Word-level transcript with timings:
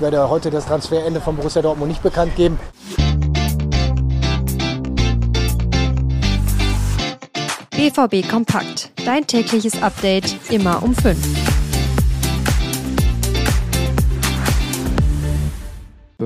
Ich 0.00 0.04
werde 0.04 0.28
heute 0.28 0.48
das 0.52 0.64
Transferende 0.64 1.20
von 1.20 1.34
Borussia 1.34 1.60
Dortmund 1.60 1.90
nicht 1.90 2.04
bekannt 2.04 2.36
geben. 2.36 2.56
BVB 7.70 8.30
Kompakt. 8.30 8.92
Dein 9.04 9.26
tägliches 9.26 9.82
Update 9.82 10.36
immer 10.50 10.84
um 10.84 10.94
5. 10.94 11.57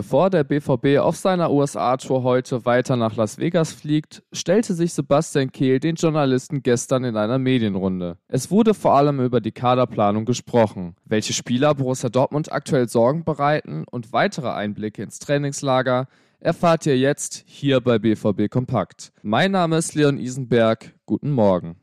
Bevor 0.02 0.30
der 0.30 0.42
BVB 0.42 0.98
auf 0.98 1.14
seiner 1.14 1.52
USA-Tour 1.52 2.24
heute 2.24 2.64
weiter 2.64 2.96
nach 2.96 3.14
Las 3.14 3.38
Vegas 3.38 3.72
fliegt, 3.72 4.24
stellte 4.32 4.74
sich 4.74 4.94
Sebastian 4.94 5.52
Kehl 5.52 5.78
den 5.78 5.94
Journalisten 5.94 6.64
gestern 6.64 7.04
in 7.04 7.16
einer 7.16 7.38
Medienrunde. 7.38 8.18
Es 8.26 8.50
wurde 8.50 8.74
vor 8.74 8.96
allem 8.96 9.20
über 9.20 9.40
die 9.40 9.52
Kaderplanung 9.52 10.24
gesprochen, 10.24 10.96
welche 11.04 11.32
Spieler 11.32 11.76
Borussia 11.76 12.08
Dortmund 12.08 12.50
aktuell 12.50 12.88
Sorgen 12.88 13.22
bereiten 13.22 13.84
und 13.88 14.12
weitere 14.12 14.50
Einblicke 14.50 15.04
ins 15.04 15.20
Trainingslager 15.20 16.08
erfahrt 16.40 16.84
ihr 16.86 16.98
jetzt 16.98 17.44
hier 17.46 17.80
bei 17.80 18.00
BVB 18.00 18.50
Kompakt. 18.50 19.12
Mein 19.22 19.52
Name 19.52 19.76
ist 19.76 19.94
Leon 19.94 20.18
Isenberg. 20.18 20.96
Guten 21.06 21.30
Morgen. 21.30 21.76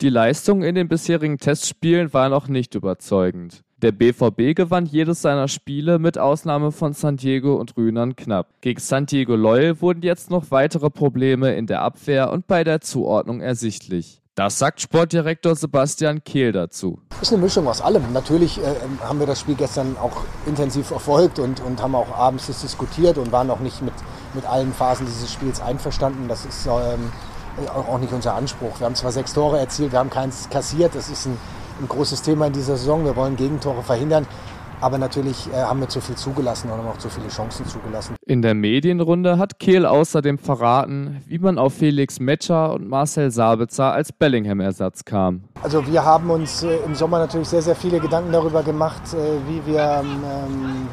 Die 0.00 0.08
Leistung 0.08 0.62
in 0.62 0.74
den 0.74 0.88
bisherigen 0.88 1.36
Testspielen 1.36 2.14
war 2.14 2.30
noch 2.30 2.48
nicht 2.48 2.74
überzeugend. 2.74 3.64
Der 3.82 3.92
BVB 3.92 4.56
gewann 4.56 4.86
jedes 4.86 5.20
seiner 5.20 5.46
Spiele 5.46 5.98
mit 5.98 6.16
Ausnahme 6.16 6.72
von 6.72 6.94
San 6.94 7.18
Diego 7.18 7.56
und 7.56 7.76
Rühnern 7.76 8.16
knapp. 8.16 8.48
Gegen 8.62 8.80
San 8.80 9.04
Diego 9.04 9.36
Loyal 9.36 9.82
wurden 9.82 10.00
jetzt 10.00 10.30
noch 10.30 10.50
weitere 10.50 10.88
Probleme 10.88 11.54
in 11.54 11.66
der 11.66 11.82
Abwehr 11.82 12.30
und 12.30 12.46
bei 12.46 12.64
der 12.64 12.80
Zuordnung 12.80 13.42
ersichtlich. 13.42 14.22
Das 14.34 14.58
sagt 14.58 14.80
Sportdirektor 14.80 15.54
Sebastian 15.54 16.24
Kehl 16.24 16.52
dazu. 16.52 16.98
Es 17.10 17.28
ist 17.28 17.34
eine 17.34 17.42
Mischung 17.42 17.68
aus 17.68 17.82
allem. 17.82 18.10
Natürlich 18.14 18.56
äh, 18.56 18.62
haben 19.04 19.18
wir 19.18 19.26
das 19.26 19.40
Spiel 19.40 19.54
gestern 19.54 19.98
auch 19.98 20.24
intensiv 20.46 20.86
verfolgt 20.86 21.38
und, 21.38 21.60
und 21.60 21.82
haben 21.82 21.94
auch 21.94 22.16
abends 22.16 22.46
das 22.46 22.62
diskutiert 22.62 23.18
und 23.18 23.32
waren 23.32 23.50
auch 23.50 23.60
nicht 23.60 23.82
mit, 23.82 23.92
mit 24.32 24.46
allen 24.46 24.72
Phasen 24.72 25.04
dieses 25.04 25.30
Spiels 25.30 25.60
einverstanden. 25.60 26.26
Das 26.26 26.46
ist 26.46 26.64
ähm, 26.64 27.12
auch 27.68 27.98
nicht 27.98 28.12
unser 28.12 28.34
Anspruch. 28.34 28.78
Wir 28.78 28.86
haben 28.86 28.94
zwar 28.94 29.12
sechs 29.12 29.34
Tore 29.34 29.58
erzielt, 29.58 29.92
wir 29.92 29.98
haben 29.98 30.10
keins 30.10 30.48
kassiert. 30.50 30.94
Das 30.94 31.08
ist 31.08 31.26
ein 31.26 31.36
ein 31.80 31.88
großes 31.88 32.22
Thema 32.22 32.46
in 32.46 32.52
dieser 32.52 32.76
Saison. 32.76 33.04
Wir 33.04 33.16
wollen 33.16 33.36
Gegentore 33.36 33.82
verhindern. 33.82 34.26
Aber 34.82 34.96
natürlich 34.96 35.46
äh, 35.52 35.56
haben 35.56 35.80
wir 35.80 35.88
zu 35.88 36.00
viel 36.00 36.14
zugelassen 36.14 36.70
und 36.70 36.78
haben 36.78 36.88
auch 36.88 36.96
zu 36.96 37.10
viele 37.10 37.28
Chancen 37.28 37.66
zugelassen. 37.66 38.16
In 38.26 38.40
der 38.40 38.54
Medienrunde 38.54 39.36
hat 39.36 39.58
Kehl 39.58 39.84
außerdem 39.84 40.38
verraten, 40.38 41.22
wie 41.26 41.38
man 41.38 41.58
auf 41.58 41.74
Felix 41.74 42.18
Metscher 42.18 42.72
und 42.72 42.88
Marcel 42.88 43.30
Sabitzer 43.30 43.92
als 43.92 44.10
Bellingham-Ersatz 44.10 45.04
kam. 45.04 45.42
Also 45.62 45.86
wir 45.86 46.02
haben 46.02 46.30
uns 46.30 46.62
äh, 46.62 46.78
im 46.86 46.94
Sommer 46.94 47.18
natürlich 47.18 47.48
sehr, 47.48 47.60
sehr 47.60 47.76
viele 47.76 48.00
Gedanken 48.00 48.32
darüber 48.32 48.62
gemacht, 48.62 49.02
äh, 49.12 49.16
wie 49.46 49.70
wir 49.70 50.02
ähm, 50.02 50.88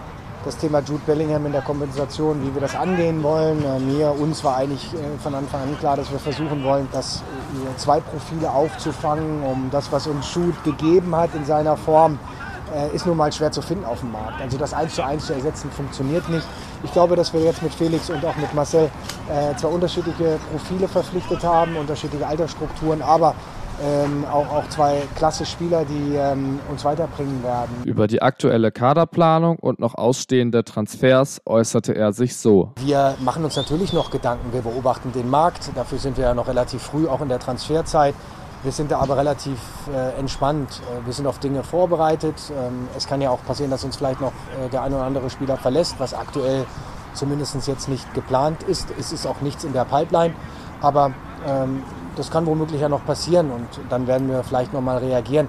das 0.47 0.57
Thema 0.57 0.79
Jude 0.79 1.01
Bellingham 1.05 1.45
in 1.45 1.51
der 1.51 1.61
Kompensation, 1.61 2.41
wie 2.41 2.53
wir 2.53 2.61
das 2.61 2.73
angehen 2.73 3.21
wollen. 3.21 3.63
Äh, 3.65 3.79
mir, 3.79 4.15
uns 4.17 4.43
war 4.45 4.55
eigentlich 4.55 4.93
äh, 4.93 4.97
von 5.21 5.35
Anfang 5.35 5.61
an 5.61 5.77
klar, 5.77 5.97
dass 5.97 6.09
wir 6.09 6.19
versuchen 6.19 6.63
wollen, 6.63 6.87
das 6.93 7.17
äh, 7.17 7.77
zwei 7.77 7.99
Profile 7.99 8.49
aufzufangen, 8.49 9.43
um 9.43 9.67
das, 9.71 9.91
was 9.91 10.07
uns 10.07 10.33
Jude 10.33 10.55
gegeben 10.63 11.13
hat 11.15 11.35
in 11.35 11.45
seiner 11.45 11.77
Form, 11.77 12.17
ist 12.93 13.05
nun 13.05 13.15
mal 13.15 13.31
schwer 13.31 13.49
zu 13.49 13.61
finden 13.61 13.85
auf 13.85 14.01
dem 14.01 14.11
Markt. 14.11 14.41
Also 14.41 14.57
das 14.57 14.73
eins 14.73 14.93
zu 14.93 15.01
eins 15.01 15.25
zu 15.25 15.31
ersetzen 15.31 15.71
funktioniert 15.71 16.27
nicht. 16.27 16.45
Ich 16.83 16.91
glaube, 16.91 17.15
dass 17.15 17.31
wir 17.31 17.39
jetzt 17.39 17.63
mit 17.63 17.73
Felix 17.73 18.09
und 18.09 18.25
auch 18.25 18.35
mit 18.35 18.53
Marcel 18.53 18.89
zwei 19.55 19.69
unterschiedliche 19.69 20.37
Profile 20.51 20.89
verpflichtet 20.89 21.45
haben, 21.45 21.77
unterschiedliche 21.77 22.27
Altersstrukturen, 22.27 23.01
aber 23.01 23.35
ähm, 23.83 24.25
auch, 24.25 24.49
auch 24.51 24.69
zwei 24.69 25.03
klasse 25.15 25.45
Spieler, 25.45 25.85
die 25.85 26.15
ähm, 26.15 26.59
uns 26.69 26.83
weiterbringen 26.83 27.43
werden. 27.43 27.83
Über 27.85 28.07
die 28.07 28.21
aktuelle 28.21 28.71
Kaderplanung 28.71 29.57
und 29.59 29.79
noch 29.79 29.95
ausstehende 29.95 30.63
Transfers 30.63 31.41
äußerte 31.45 31.95
er 31.95 32.13
sich 32.13 32.37
so. 32.37 32.71
Wir 32.77 33.15
machen 33.19 33.43
uns 33.43 33.55
natürlich 33.55 33.93
noch 33.93 34.11
Gedanken, 34.11 34.53
wir 34.53 34.61
beobachten 34.61 35.11
den 35.11 35.29
Markt, 35.29 35.71
dafür 35.75 35.99
sind 35.99 36.17
wir 36.17 36.25
ja 36.25 36.33
noch 36.33 36.47
relativ 36.47 36.81
früh, 36.81 37.07
auch 37.07 37.21
in 37.21 37.29
der 37.29 37.39
Transferzeit. 37.39 38.15
Wir 38.63 38.71
sind 38.71 38.91
da 38.91 38.99
aber 38.99 39.17
relativ 39.17 39.59
äh, 39.93 40.19
entspannt. 40.19 40.81
Äh, 40.81 41.05
wir 41.05 41.13
sind 41.13 41.27
auf 41.27 41.37
Dinge 41.37 41.63
vorbereitet. 41.63 42.35
Ähm, 42.51 42.87
es 42.97 43.07
kann 43.07 43.21
ja 43.21 43.29
auch 43.29 43.43
passieren, 43.45 43.69
dass 43.69 43.83
uns 43.83 43.97
vielleicht 43.97 44.19
noch 44.19 44.33
äh, 44.59 44.69
der 44.69 44.81
ein 44.81 44.93
oder 44.93 45.03
andere 45.03 45.29
Spieler 45.29 45.57
verlässt, 45.57 45.99
was 45.99 46.13
aktuell 46.15 46.65
zumindest 47.13 47.67
jetzt 47.67 47.87
nicht 47.87 48.13
geplant 48.13 48.63
ist. 48.63 48.87
Es 48.99 49.11
ist 49.11 49.27
auch 49.27 49.41
nichts 49.41 49.63
in 49.63 49.73
der 49.73 49.85
Pipeline. 49.85 50.33
Aber 50.81 51.11
ähm, 51.47 51.83
das 52.17 52.31
kann 52.31 52.45
womöglich 52.45 52.81
ja 52.81 52.89
noch 52.89 53.05
passieren 53.05 53.51
und 53.51 53.67
dann 53.89 54.07
werden 54.07 54.29
wir 54.29 54.43
vielleicht 54.43 54.73
nochmal 54.73 54.97
reagieren. 54.97 55.47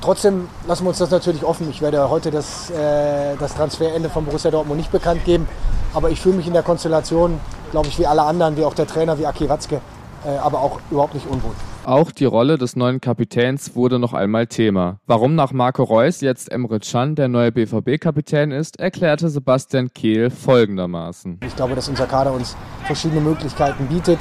Trotzdem 0.00 0.48
lassen 0.66 0.84
wir 0.84 0.88
uns 0.88 0.98
das 0.98 1.10
natürlich 1.10 1.44
offen. 1.44 1.70
Ich 1.70 1.80
werde 1.80 2.10
heute 2.10 2.30
das, 2.30 2.70
äh, 2.70 3.36
das 3.38 3.54
Transferende 3.54 4.08
von 4.08 4.24
Borussia 4.24 4.50
Dortmund 4.50 4.78
nicht 4.78 4.90
bekannt 4.90 5.24
geben, 5.24 5.46
aber 5.94 6.10
ich 6.10 6.20
fühle 6.20 6.36
mich 6.36 6.46
in 6.46 6.52
der 6.52 6.64
Konstellation, 6.64 7.38
glaube 7.70 7.86
ich, 7.88 7.98
wie 7.98 8.06
alle 8.06 8.22
anderen, 8.22 8.56
wie 8.56 8.64
auch 8.64 8.74
der 8.74 8.86
Trainer, 8.86 9.18
wie 9.18 9.26
Aki 9.26 9.48
Watzke, 9.48 9.80
äh, 10.26 10.36
aber 10.38 10.60
auch 10.60 10.80
überhaupt 10.90 11.14
nicht 11.14 11.26
unwohl. 11.28 11.52
Auch 11.84 12.12
die 12.12 12.24
Rolle 12.24 12.58
des 12.58 12.76
neuen 12.76 13.00
Kapitäns 13.00 13.74
wurde 13.74 13.98
noch 13.98 14.12
einmal 14.12 14.46
Thema. 14.46 14.98
Warum 15.06 15.34
nach 15.34 15.52
Marco 15.52 15.82
Reus 15.82 16.20
jetzt 16.20 16.50
Emre 16.50 16.78
Can 16.78 17.16
der 17.16 17.26
neue 17.26 17.50
BVB-Kapitän 17.50 18.52
ist, 18.52 18.78
erklärte 18.78 19.28
Sebastian 19.28 19.92
Kehl 19.92 20.30
folgendermaßen. 20.30 21.40
Ich 21.44 21.56
glaube, 21.56 21.74
dass 21.74 21.88
unser 21.88 22.06
Kader 22.06 22.32
uns 22.32 22.56
verschiedene 22.86 23.20
Möglichkeiten 23.20 23.86
bietet 23.86 24.18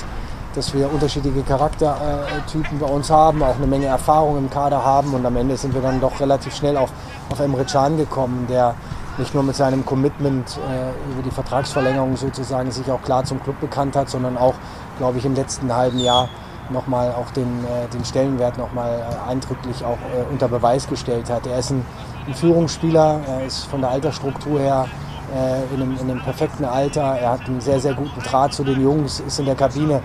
dass 0.56 0.74
wir 0.74 0.92
unterschiedliche 0.92 1.42
Charaktertypen 1.44 2.80
bei 2.80 2.86
uns 2.86 3.10
haben, 3.10 3.44
auch 3.44 3.56
eine 3.56 3.68
Menge 3.68 3.86
Erfahrung 3.86 4.38
im 4.38 4.50
Kader 4.50 4.84
haben 4.84 5.14
und 5.14 5.26
am 5.26 5.36
Ende 5.36 5.58
sind 5.58 5.74
wir 5.74 5.82
dann 5.82 6.02
doch 6.02 6.20
relativ 6.20 6.56
schnell 6.56 6.78
auf, 6.78 6.92
auf 7.30 7.40
Emre 7.40 7.66
Can 7.66 7.98
gekommen, 7.98 8.46
der 8.50 8.76
nicht 9.18 9.34
nur 9.34 9.44
mit 9.44 9.56
seinem 9.56 9.86
Commitment 9.86 10.58
äh, 10.58 11.12
über 11.12 11.22
die 11.24 11.32
Vertragsverlängerung 11.32 12.16
sozusagen 12.16 12.72
sich 12.72 12.90
auch 12.90 13.02
klar 13.02 13.24
zum 13.24 13.42
Club 13.44 13.60
bekannt 13.60 13.96
hat, 13.96 14.10
sondern 14.10 14.38
auch, 14.38 14.56
glaube 14.98 15.18
ich, 15.18 15.26
im 15.26 15.36
letzten 15.36 15.74
halben 15.74 16.00
Jahr 16.00 16.30
nochmal 16.70 17.12
auch 17.12 17.30
den, 17.32 17.66
äh, 17.66 17.88
den 17.94 18.06
Stellenwert 18.06 18.58
nochmal 18.58 19.00
äh, 19.00 19.30
eindrücklich 19.30 19.84
auch 19.84 19.98
äh, 19.98 20.32
unter 20.32 20.48
Beweis 20.48 20.88
gestellt 20.88 21.30
hat. 21.30 21.46
Er 21.46 21.60
ist 21.60 21.72
ein, 21.72 21.86
ein 22.28 22.34
Führungsspieler, 22.34 23.20
er 23.28 23.46
ist 23.46 23.66
von 23.66 23.82
der 23.82 23.92
Altersstruktur 23.92 24.60
her 24.60 24.88
äh, 25.36 25.74
in 25.74 25.82
einem, 25.82 25.98
in, 26.00 26.12
einem, 26.12 26.22
perfekten 26.22 26.66
Alter, 26.66 27.02
er 27.02 27.32
hat 27.32 27.42
einen 27.48 27.62
sehr, 27.62 27.80
sehr 27.80 27.94
guten 27.94 28.22
Draht 28.22 28.54
zu 28.54 28.64
den 28.64 28.82
Jungs, 28.82 29.20
ist 29.20 29.40
in 29.40 29.46
der 29.46 29.56
Kabine 29.56 30.02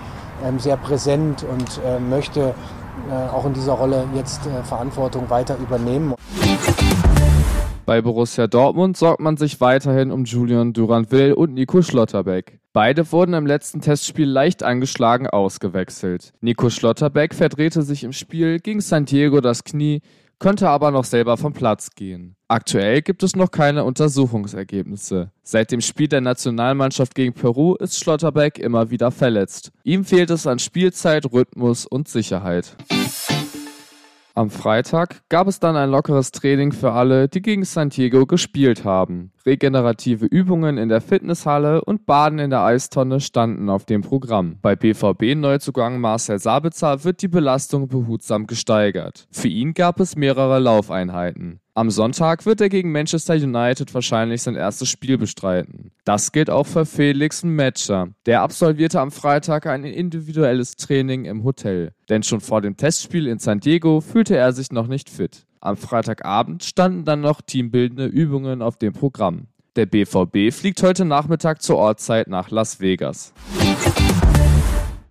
sehr 0.57 0.77
präsent 0.77 1.43
und 1.43 1.81
äh, 1.85 1.99
möchte 1.99 2.53
äh, 3.09 3.13
auch 3.13 3.45
in 3.45 3.53
dieser 3.53 3.73
Rolle 3.73 4.05
jetzt 4.15 4.45
äh, 4.47 4.63
Verantwortung 4.63 5.29
weiter 5.29 5.57
übernehmen. 5.57 6.13
Bei 7.85 8.01
Borussia 8.01 8.47
Dortmund 8.47 8.97
sorgt 8.97 9.21
man 9.21 9.37
sich 9.37 9.61
weiterhin 9.61 10.11
um 10.11 10.25
Julian 10.25 10.73
Duranville 10.73 11.35
und 11.35 11.53
Nico 11.53 11.81
Schlotterbeck. 11.81 12.59
Beide 12.73 13.09
wurden 13.13 13.33
im 13.33 13.45
letzten 13.45 13.79
Testspiel 13.79 14.27
leicht 14.27 14.61
angeschlagen 14.61 15.27
ausgewechselt. 15.27 16.33
Nico 16.41 16.69
Schlotterbeck 16.69 17.33
verdrehte 17.33 17.83
sich 17.83 18.03
im 18.03 18.11
Spiel 18.11 18.59
gegen 18.59 18.81
San 18.81 19.05
Diego 19.05 19.39
das 19.39 19.63
Knie, 19.63 20.01
konnte 20.39 20.69
aber 20.69 20.91
noch 20.91 21.03
selber 21.03 21.37
vom 21.37 21.53
Platz 21.53 21.89
gehen. 21.95 22.35
Aktuell 22.47 23.01
gibt 23.01 23.23
es 23.23 23.35
noch 23.35 23.51
keine 23.51 23.83
Untersuchungsergebnisse. 23.83 25.31
Seit 25.43 25.71
dem 25.71 25.81
Spiel 25.81 26.07
der 26.07 26.21
Nationalmannschaft 26.21 27.15
gegen 27.15 27.33
Peru 27.33 27.75
ist 27.75 27.99
Schlotterbeck 27.99 28.59
immer 28.59 28.89
wieder 28.89 29.11
verletzt. 29.11 29.71
Ihm 29.83 30.05
fehlt 30.05 30.29
es 30.29 30.47
an 30.47 30.59
Spielzeit, 30.59 31.31
Rhythmus 31.31 31.85
und 31.85 32.07
Sicherheit. 32.07 32.75
Am 34.37 34.51
Freitag 34.51 35.23
gab 35.29 35.47
es 35.47 35.59
dann 35.59 35.75
ein 35.75 35.89
lockeres 35.89 36.31
Training 36.31 36.71
für 36.71 36.91
alle, 36.91 37.27
die 37.27 37.41
gegen 37.41 37.65
San 37.65 37.89
Diego 37.89 38.27
gespielt 38.27 38.85
haben. 38.85 39.31
Regenerative 39.47 40.25
Übungen 40.25 40.77
in 40.77 40.89
der 40.89 40.99
Fitnesshalle 40.99 41.81
und 41.85 42.05
Baden 42.05 42.37
in 42.37 42.49
der 42.49 42.63
Eistonne 42.63 43.21
standen 43.21 43.69
auf 43.69 43.85
dem 43.85 44.01
Programm. 44.01 44.57
Bei 44.61 44.75
BVB-Neuzugang 44.75 46.01
Marcel 46.01 46.37
Sabitzer 46.37 47.05
wird 47.05 47.21
die 47.21 47.29
Belastung 47.29 47.87
behutsam 47.87 48.45
gesteigert. 48.45 49.25
Für 49.31 49.47
ihn 49.47 49.73
gab 49.73 50.01
es 50.01 50.17
mehrere 50.17 50.59
Laufeinheiten. 50.59 51.61
Am 51.75 51.91
Sonntag 51.91 52.45
wird 52.45 52.59
er 52.59 52.69
gegen 52.69 52.91
Manchester 52.91 53.35
United 53.35 53.93
wahrscheinlich 53.93 54.41
sein 54.41 54.55
erstes 54.55 54.89
Spiel 54.89 55.17
bestreiten. 55.17 55.91
Das 56.03 56.31
gilt 56.31 56.49
auch 56.49 56.65
für 56.65 56.85
Felix 56.85 57.43
Metscher. 57.43 58.09
Der 58.25 58.41
absolvierte 58.41 58.99
am 58.99 59.11
Freitag 59.11 59.67
ein 59.67 59.85
individuelles 59.85 60.75
Training 60.75 61.25
im 61.25 61.43
Hotel. 61.43 61.93
Denn 62.09 62.23
schon 62.23 62.41
vor 62.41 62.61
dem 62.61 62.75
Testspiel 62.75 63.27
in 63.27 63.39
San 63.39 63.59
Diego 63.59 64.01
fühlte 64.01 64.35
er 64.35 64.51
sich 64.51 64.71
noch 64.71 64.87
nicht 64.87 65.09
fit. 65.09 65.45
Am 65.67 65.75
Freitagabend 65.75 66.63
standen 66.63 67.03
dann 67.03 67.19
noch 67.19 67.41
teambildende 67.41 68.05
Übungen 68.05 68.61
auf 68.61 68.77
dem 68.77 68.93
Programm. 68.93 69.47
Der 69.75 69.85
BVB 69.85 70.53
fliegt 70.53 70.81
heute 70.81 71.03
Nachmittag 71.03 71.61
zur 71.61 71.75
Ortszeit 71.75 72.29
nach 72.29 72.51
Las 72.51 72.79
Vegas. 72.79 73.33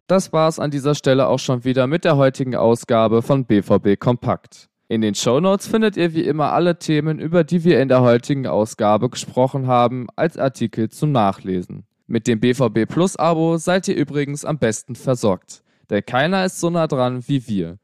Das 0.07 0.33
war's 0.33 0.59
an 0.59 0.71
dieser 0.71 0.95
Stelle 0.95 1.27
auch 1.27 1.41
schon 1.41 1.65
wieder 1.65 1.87
mit 1.87 2.07
der 2.07 2.17
heutigen 2.17 2.57
Ausgabe 2.57 3.21
von 3.21 3.45
BVB 3.45 4.01
Kompakt. 4.01 4.71
In 4.89 5.03
den 5.03 5.15
Shownotes 5.15 5.67
findet 5.67 5.99
ihr 5.99 6.15
wie 6.15 6.25
immer 6.25 6.53
alle 6.53 6.79
Themen, 6.79 7.19
über 7.19 7.45
die 7.45 7.63
wir 7.63 7.79
in 7.83 7.89
der 7.89 8.01
heutigen 8.01 8.47
Ausgabe 8.47 9.11
gesprochen 9.11 9.67
haben, 9.67 10.07
als 10.17 10.39
Artikel 10.39 10.89
zum 10.89 11.13
Nachlesen. 11.13 11.85
Mit 12.07 12.27
dem 12.27 12.41
BVB 12.41 12.89
Plus 12.89 13.17
Abo 13.17 13.59
seid 13.59 13.89
ihr 13.89 13.97
übrigens 13.97 14.47
am 14.47 14.57
besten 14.57 14.95
versorgt, 14.95 15.63
denn 15.91 16.07
keiner 16.07 16.47
ist 16.47 16.61
so 16.61 16.71
nah 16.71 16.87
dran 16.87 17.29
wie 17.29 17.47
wir. 17.47 17.77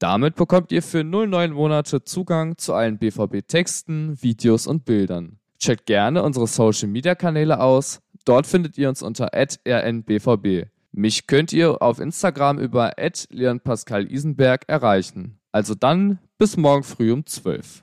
Damit 0.00 0.34
bekommt 0.34 0.72
ihr 0.72 0.82
für 0.82 1.04
09 1.04 1.52
Monate 1.52 2.02
Zugang 2.02 2.56
zu 2.56 2.72
allen 2.72 2.96
BVB-Texten, 2.96 4.20
Videos 4.22 4.66
und 4.66 4.86
Bildern. 4.86 5.38
Checkt 5.58 5.84
gerne 5.84 6.22
unsere 6.22 6.46
Social 6.46 6.88
Media 6.88 7.14
Kanäle 7.14 7.60
aus. 7.60 8.00
Dort 8.24 8.46
findet 8.46 8.78
ihr 8.78 8.88
uns 8.88 9.02
unter 9.02 9.30
rnbvb. 9.34 10.68
Mich 10.92 11.26
könnt 11.26 11.52
ihr 11.52 11.82
auf 11.82 12.00
Instagram 12.00 12.58
über 12.58 12.92
Leon 13.28 13.60
Pascal 13.60 14.10
Isenberg 14.10 14.64
erreichen. 14.68 15.38
Also 15.52 15.74
dann 15.74 16.18
bis 16.38 16.56
morgen 16.56 16.82
früh 16.82 17.12
um 17.12 17.26
12. 17.26 17.78